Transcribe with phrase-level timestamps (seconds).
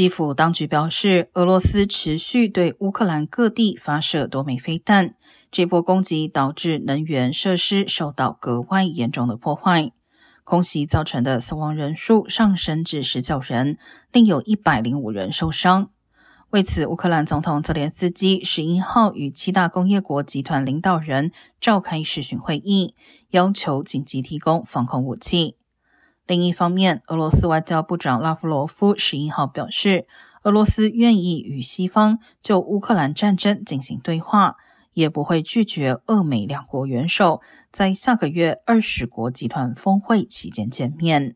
[0.00, 5.14] 基辅当局表示，俄罗斯持续对乌克兰各地发射多枚飞弹，
[5.52, 9.92] 这波攻击导致能源设施受到格外严重的破坏。
[10.42, 13.76] 空袭造成的死亡人数上升至十九人，
[14.10, 15.90] 另有一百零五人受伤。
[16.48, 21.30] 为此，乌克兰总统泽连斯基十一号与七大工业国集团领导人
[21.60, 22.94] 召开视讯会议，
[23.32, 25.56] 要求紧急提供防空武器。
[26.30, 30.06] 另一方面，俄罗斯外交部长拉夫罗夫十一号表示，
[30.44, 34.54] 俄罗斯愿意与西方就乌克兰战争进行对话，
[34.92, 37.40] 也不会拒绝俄美两国元首
[37.72, 41.34] 在下个月二十国集团峰会期间见面。